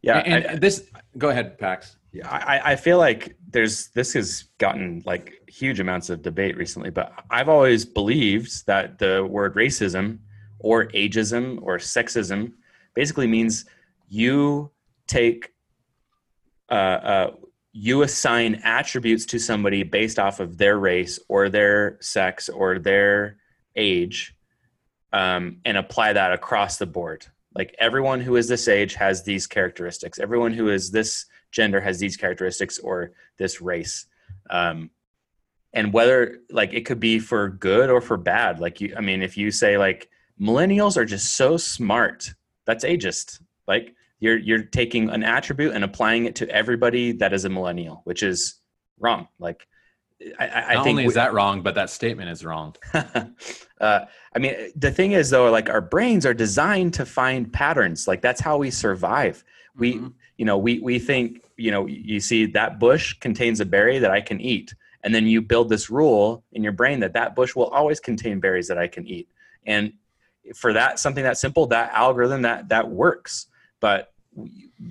[0.03, 0.19] yeah.
[0.19, 1.97] And, and I, this, go ahead, Pax.
[2.13, 6.91] Yeah, I, I feel like there's this has gotten like huge amounts of debate recently,
[6.91, 10.19] but I've always believed that the word racism
[10.59, 12.53] or ageism or sexism
[12.95, 13.65] basically means
[14.09, 14.71] you
[15.07, 15.53] take
[16.71, 17.31] uh, uh,
[17.73, 23.37] you assign attributes to somebody based off of their race or their sex or their
[23.77, 24.35] age
[25.13, 27.27] um, and apply that across the board.
[27.55, 30.19] Like everyone who is this age has these characteristics.
[30.19, 34.07] Everyone who is this gender has these characteristics or this race.
[34.51, 34.91] Um,
[35.77, 39.23] and whether like it could be for good or for bad like you i mean
[39.23, 40.09] if you say like
[40.41, 42.35] millennials are just so smart
[42.67, 43.41] that's ageist.
[43.69, 48.01] Like you're you're taking an attribute and applying it to everybody that is a millennial,
[48.05, 48.61] which is
[48.99, 49.29] wrong.
[49.39, 49.67] Like
[50.41, 52.75] I, I Not think only we- is that wrong, but that statement is wrong.
[52.95, 54.01] uh,
[54.35, 58.09] I mean, the thing is though, like our brains are designed to find patterns.
[58.09, 59.45] Like that's how we survive.
[59.77, 60.13] We, Mhm.
[60.39, 64.11] you know, we we think, you know, you see that bush contains a berry that
[64.11, 64.75] I can eat,
[65.07, 68.41] and then you build this rule in your brain that that bush will always contain
[68.41, 69.29] berries that I can eat.
[69.65, 69.93] And
[70.55, 73.47] for that something that simple, that algorithm that that works.
[73.81, 74.13] But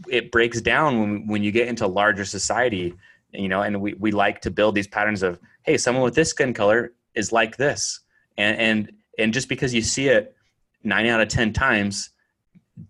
[0.09, 2.95] it breaks down when when you get into larger society,
[3.34, 6.30] you know, and we we like to build these patterns of, hey, someone with this
[6.30, 7.99] skin color is like this
[8.38, 10.36] and and and just because you see it
[10.84, 12.11] nine out of ten times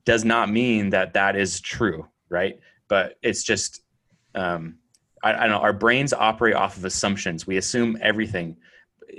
[0.05, 3.81] does not mean that that is true right but it's just
[4.33, 4.77] um
[5.25, 8.55] I, I don't know our brains operate off of assumptions we assume everything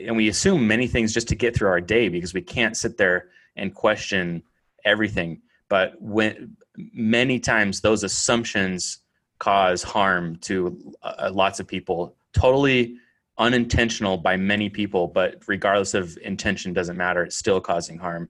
[0.06, 2.96] and we assume many things just to get through our day because we can't sit
[2.96, 4.42] there and question
[4.84, 6.56] everything but when
[6.94, 9.00] many times those assumptions
[9.38, 12.96] cause harm to uh, lots of people totally
[13.38, 17.24] unintentional by many people, but regardless of intention, doesn't matter.
[17.24, 18.28] It's still causing harm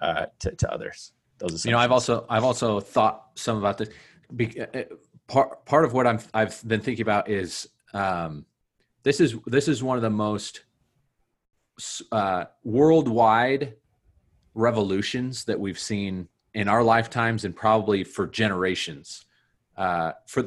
[0.00, 1.12] uh, to, to others.
[1.38, 3.88] Those You know, I've also I've also thought some about this.
[4.34, 4.84] Be, uh,
[5.28, 8.44] part part of what I'm I've been thinking about is um,
[9.02, 10.64] this is this is one of the most
[12.12, 13.74] uh, worldwide
[14.54, 19.26] revolutions that we've seen in our lifetimes and probably for generations.
[19.76, 20.42] Uh, for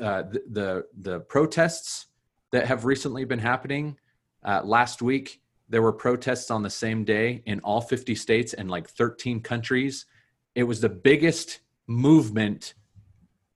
[0.00, 2.06] uh, the, the the protests
[2.52, 3.96] that have recently been happening,
[4.44, 8.70] uh, last week there were protests on the same day in all 50 states and
[8.70, 10.06] like 13 countries.
[10.54, 12.74] It was the biggest movement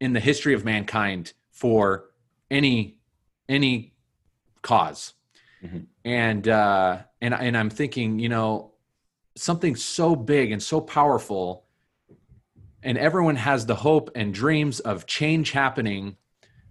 [0.02, 2.10] in the history of mankind for
[2.50, 2.98] any
[3.48, 3.94] any
[4.60, 5.14] cause.
[5.62, 5.86] Mhm.
[6.04, 8.72] And uh, and and I'm thinking, you know,
[9.36, 11.64] something so big and so powerful
[12.82, 16.16] and everyone has the hope and dreams of change happening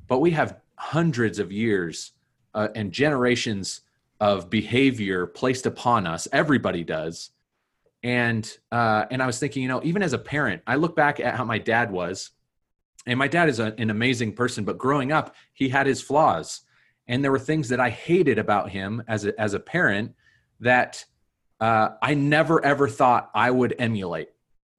[0.08, 2.12] but we have hundreds of years
[2.54, 3.82] uh, and generations
[4.20, 7.32] of behavior placed upon us everybody does
[8.04, 11.20] and uh, and i was thinking you know even as a parent i look back
[11.20, 12.30] at how my dad was
[13.08, 16.62] and my dad is a, an amazing person but growing up he had his flaws.
[17.08, 20.14] And there were things that i hated about him as a, as a parent
[20.60, 21.04] that
[21.60, 24.30] uh, i never ever thought i would emulate.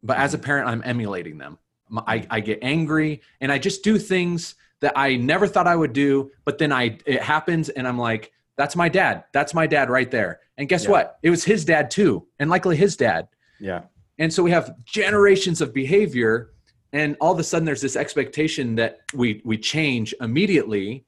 [0.02, 1.58] But as a parent i'm emulating them.
[2.06, 6.30] I get angry and i just do things that i never thought i would do
[6.44, 9.24] but then i it happens and i'm like that's my dad.
[9.32, 10.40] That's my dad right there.
[10.58, 10.90] And guess Yeah.
[10.90, 11.18] what?
[11.22, 13.28] It was his dad too and likely his dad.
[13.58, 13.82] Yeah,
[14.18, 16.50] and so we have generations of behavior
[16.92, 21.04] and all of a sudden there's this expectation that we we change immediately.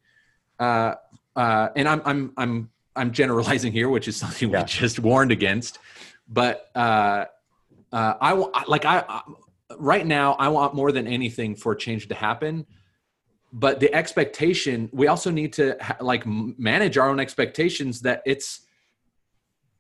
[0.59, 0.95] Uh,
[1.37, 4.61] uh, and i'm i'm i'm i'm generalizing here which is something Yeah.
[4.63, 5.79] we just warned against.
[6.29, 7.27] But uh,
[7.93, 9.23] uh, i want like I, I
[9.79, 12.67] right now i want more than anything for change to happen.
[13.53, 18.61] But the expectation we also need to ha- like manage our own expectations that it's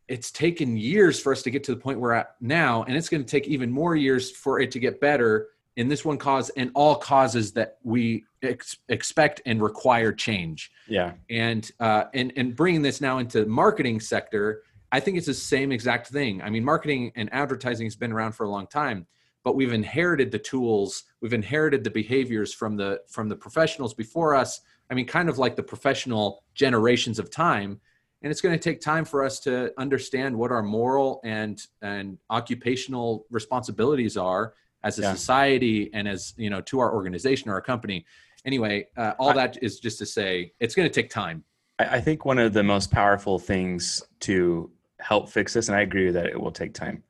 [0.06, 2.82] it's taken years for us to get to the point we're at now.
[2.82, 6.04] And it's going to take even more years for it to get better in this
[6.04, 10.70] one cause and all causes that we ex- expect and require change.
[10.88, 14.62] Yeah, and uh, and and bringing this now into marketing sector
[14.94, 16.40] i think it's the same exact thing.
[16.40, 19.06] I mean marketing and advertising has been around for a long time
[19.42, 24.34] but we've inherited the tools we've inherited the behaviors from the from the professionals before
[24.34, 24.60] us.
[24.90, 27.80] I mean kind of like the professional generations of time.
[28.22, 32.18] And it's going to take time for us to understand what our moral and and
[32.30, 34.54] occupational responsibilities are
[34.84, 35.12] as a Yeah.
[35.12, 38.04] society and as you know to our organization or our company
[38.44, 41.42] anyway uh, all I- that is just to say it's going to take time
[41.80, 44.70] I, I think one of the most powerful things to
[45.00, 47.02] help fix this, and I agree that it will take time.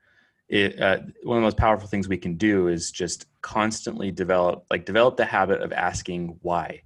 [0.49, 4.65] It, uh, one of the most powerful things we can do is just constantly develop,
[4.71, 6.83] like develop the habit of asking why.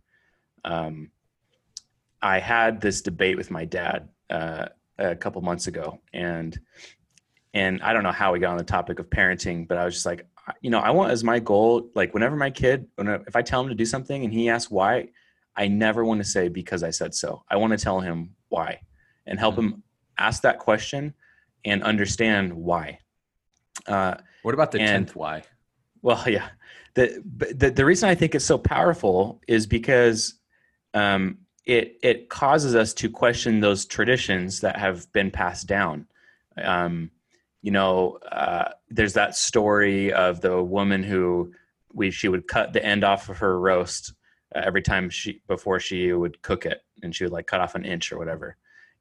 [0.64, 1.10] Um,
[2.20, 4.66] I had this debate with my dad uh,
[4.98, 6.58] a couple months ago, and
[7.54, 9.94] and I don't know how we got on the topic of parenting, but I was
[9.94, 10.26] just like,
[10.60, 13.68] you know, I want as my goal, like whenever my kid, if I tell him
[13.68, 15.08] to do something and he asks why,
[15.56, 17.42] I never want to say because I said so.
[17.50, 18.80] I want to tell him why
[19.26, 19.82] and help him
[20.18, 21.14] ask that question
[21.64, 23.00] and understand why.
[23.86, 25.42] Uh, what about the 10th why
[26.02, 26.48] well, yeah.
[26.94, 27.22] The,
[27.54, 30.34] the the reason I think it's so powerful is because
[30.94, 36.06] um, it it causes us to question those traditions that have been passed down.
[36.60, 37.10] Um,
[37.62, 41.52] you know, uh, there's that story of the woman who
[41.92, 44.12] we she would cut the end off of her roast
[44.54, 47.74] uh, every time she before she would cook it, and she would like cut off
[47.74, 48.56] an inch or whatever.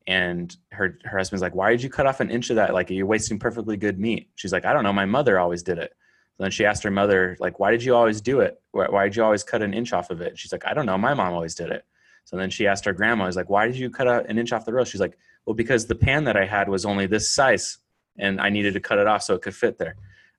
[0.07, 2.73] And her her husband's like, "Why did you cut off an inch of that?
[2.73, 4.93] Like you're wasting perfectly good meat." She's like, "I don't know.
[4.93, 5.93] My mother always did it."
[6.37, 8.61] So then she asked her mother, like, why did you always do it?
[8.71, 10.37] Why, why did you always cut an inch off of it?
[10.37, 10.97] She's like, I don't know.
[10.97, 11.83] My mom always did it.
[12.25, 14.51] So then she asked her grandma, "Is like, why did you cut out an inch
[14.51, 17.33] off the roast?" She's like, "Well, because the pan that I had was only this
[17.33, 17.77] size,
[18.17, 19.95] and I needed to cut it off so it could fit there."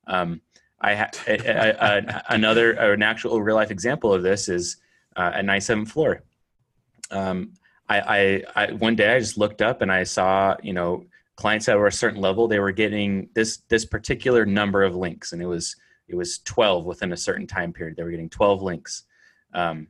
[0.07, 0.41] Um,
[0.81, 1.17] I had
[2.29, 4.77] another an actual real life example of this is
[5.15, 6.23] uh, at 97th floor.
[7.11, 7.53] Um,
[7.89, 11.05] I, I, I one day I just looked up and I saw you know
[11.39, 15.31] clients that were a certain level they were getting this this particular number of links
[15.31, 15.75] and it was
[16.09, 19.03] it was 12 within a certain time period they were getting 12 links
[19.53, 19.87] um,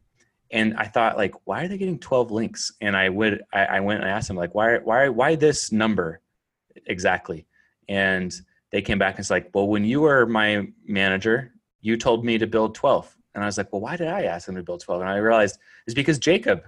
[0.52, 3.80] and i thought like why are they getting 12 links and i would I, I,
[3.80, 6.22] went and asked them like why why why this number
[6.86, 7.48] exactly
[7.90, 12.24] and they came back and it's like well when you were my manager you told
[12.24, 14.64] me to build 12 and i was like well why did i ask them to
[14.64, 16.64] build 12 and i realized it's because jacob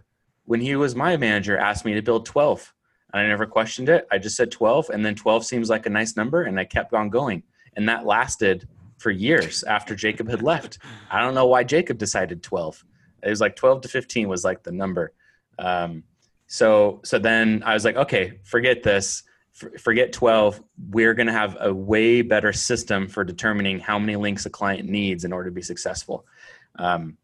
[0.46, 2.74] when he was my manager asked me to build 12
[3.14, 4.08] and I never questioned it.
[4.12, 6.94] I just said 12, and then 12 seems like a nice number, and I kept
[6.94, 7.44] on going.
[7.76, 8.68] And that lasted
[8.98, 10.80] for years after Jacob had left.
[11.10, 12.86] I don't know why Jacob decided 12.
[13.24, 15.14] It was like 12 to 15 was like the number.
[15.60, 16.04] Um,
[16.48, 19.24] so so then I was like, okay, forget this.
[19.52, 20.62] Forget 12.
[20.90, 24.88] We're going to have a way better system for determining how many links a client
[24.88, 26.26] needs in order to be successful.
[26.78, 27.18] Um,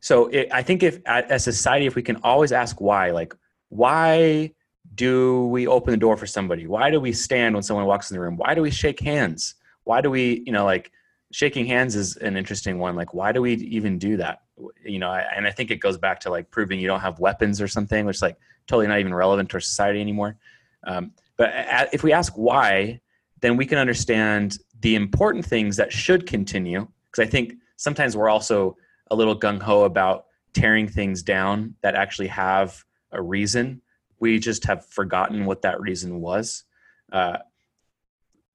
[0.00, 3.34] so it, I think if as society, if we can always ask why, like
[3.68, 4.52] why
[4.94, 6.66] do we open the door for somebody?
[6.66, 8.36] Why do we stand when someone walks in the room?
[8.36, 9.54] Why do we shake hands?
[9.84, 10.92] Why do we, you know, like
[11.32, 12.96] shaking hands is an interesting one.
[12.96, 14.42] Like, why do we even do that?
[14.84, 17.60] You know, and I think it goes back to like proving you don't have weapons
[17.60, 20.36] or something, which like totally not even relevant to our society anymore.
[20.84, 21.50] Um, but
[21.92, 23.00] if we ask why,
[23.40, 26.86] then we can understand the important things that should continue.
[27.10, 28.76] Because I think sometimes we're also
[29.10, 32.82] a little gung ho about tearing things down that actually have
[33.12, 33.80] a reason
[34.18, 36.64] we just have forgotten what that reason was.
[37.12, 37.38] Uh,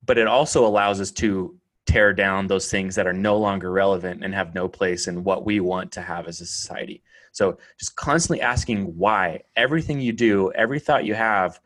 [0.06, 1.56] but it also allows us to
[1.86, 5.46] tear down those things that are no longer relevant and have no place in what
[5.46, 7.04] we want to have as a society.
[7.32, 11.60] So just constantly asking why everything you do, every thought you have,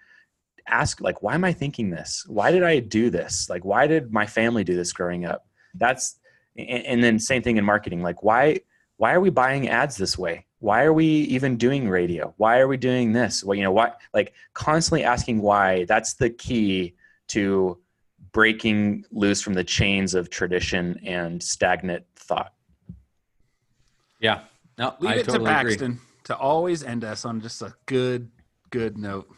[0.67, 2.25] ask like, why am I thinking this?
[2.27, 3.49] Why did I do this?
[3.49, 5.47] Like, why did my family do this growing up?
[5.75, 6.19] That's
[6.57, 8.01] and then same thing in marketing.
[8.01, 8.59] Like, why
[8.97, 10.45] why are we buying ads this way?
[10.65, 13.99] why are we even doing radio why are we doing this well you know what
[14.15, 16.95] like constantly asking why that's the key
[17.27, 17.77] to
[18.31, 22.53] breaking loose from the chains of tradition and stagnant thought
[24.19, 24.39] yeah
[24.79, 25.99] no leave I it totally to paxton agree.
[26.23, 28.31] to always end us on just a good
[28.71, 29.29] good note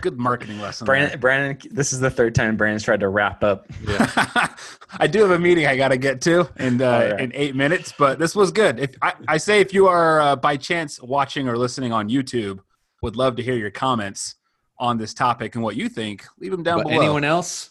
[0.00, 0.86] Good marketing lesson.
[0.86, 3.66] Brandon, Brandon, this is the third time Brandon's tried to wrap up.
[3.86, 4.48] Yeah.
[4.98, 7.20] I do have a meeting I got to get to in uh, right.
[7.20, 8.78] in eight minutes, but this was good.
[8.78, 12.60] If I, I say if you are uh, by chance watching or listening on YouTube,
[13.02, 14.36] would love to hear your comments
[14.78, 16.24] on this topic and what you think.
[16.38, 17.02] Leave them down but below.
[17.02, 17.70] Anyone else?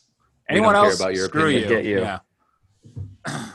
[0.50, 1.00] Anyone else?
[1.00, 1.86] About your screw opinion.
[1.86, 1.92] you.
[1.92, 2.00] you.
[2.02, 2.20] Yeah.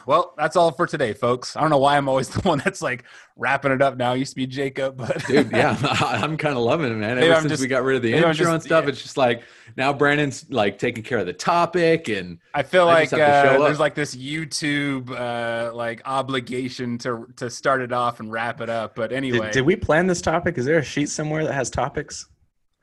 [0.07, 1.57] Well, that's all for today, folks.
[1.57, 3.05] I don't know why I'm always the one that's like
[3.37, 4.15] wrapping it up now.
[4.15, 7.19] It used to be Jacob, but dude, yeah, I'm kind of loving it, man.
[7.19, 8.91] Ever since just, we got rid of the intro just, and stuff, yeah.
[8.91, 9.43] it's just like
[9.77, 13.81] now Brandon's like taking care of the topic, and I feel I like uh, there's
[13.81, 18.95] like this YouTube uh, like obligation to to start it off and wrap it up.
[18.95, 20.57] But anyway, did, did we plan this topic?
[20.57, 22.27] Is there a sheet somewhere that has topics?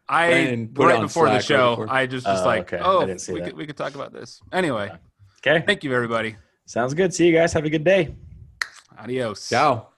[0.07, 2.83] I right before Slack the show, right I just was uh, like, okay.
[2.83, 4.91] oh, we could, we could talk about this anyway.
[5.39, 6.35] Okay, thank you, everybody.
[6.65, 7.13] Sounds good.
[7.13, 7.53] See you guys.
[7.53, 8.15] Have a good day.
[8.97, 9.49] Adios.
[9.49, 9.94] Ciao.